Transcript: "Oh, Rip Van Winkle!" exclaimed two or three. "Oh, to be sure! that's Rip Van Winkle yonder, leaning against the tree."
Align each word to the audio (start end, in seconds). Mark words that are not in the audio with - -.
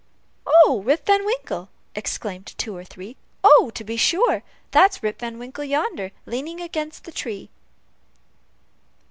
"Oh, 0.47 0.81
Rip 0.83 1.05
Van 1.05 1.23
Winkle!" 1.27 1.69
exclaimed 1.93 2.55
two 2.57 2.75
or 2.75 2.83
three. 2.83 3.17
"Oh, 3.43 3.69
to 3.75 3.83
be 3.83 3.97
sure! 3.97 4.41
that's 4.71 5.03
Rip 5.03 5.19
Van 5.19 5.37
Winkle 5.37 5.63
yonder, 5.65 6.09
leaning 6.25 6.59
against 6.59 7.03
the 7.03 7.11
tree." 7.11 7.51